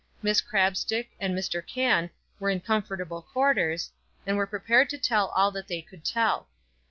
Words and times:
Miss 0.23 0.41
Crabstick 0.41 1.11
and 1.19 1.37
Mr. 1.37 1.63
Cann 1.63 2.09
were 2.39 2.49
in 2.49 2.59
comfortable 2.61 3.21
quarters, 3.21 3.91
and 4.25 4.35
were 4.35 4.47
prepared 4.47 4.89
to 4.89 4.97
tell 4.97 5.27
all 5.35 5.51
that 5.51 5.67
they 5.67 5.83
could 5.83 6.03
tell. 6.03 6.47